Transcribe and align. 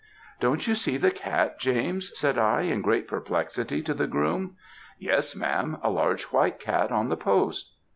"'Don't 0.39 0.65
you 0.65 0.73
see 0.73 0.97
the 0.97 1.11
cat, 1.11 1.59
James,' 1.59 2.11
said 2.17 2.35
I, 2.35 2.61
in 2.61 2.81
great 2.81 3.07
perplexity 3.07 3.83
to 3.83 3.93
the 3.93 4.07
groom. 4.07 4.55
"'Yes, 4.97 5.35
ma'am; 5.35 5.77
a 5.83 5.91
large 5.91 6.23
white 6.33 6.59
cat 6.59 6.91
on 6.91 7.09
that 7.09 7.17
post.' 7.17 7.75